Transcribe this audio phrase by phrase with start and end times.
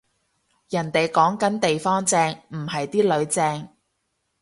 [0.71, 3.69] 人哋講緊地方正，唔係啲囡正